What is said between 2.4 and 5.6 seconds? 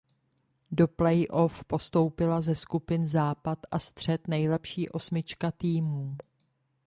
ze skupin západ a střed nejlepší osmička